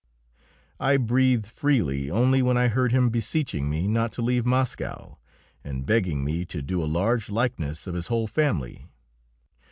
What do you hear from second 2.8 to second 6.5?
him beseeching me not to leave Moscow, and begging me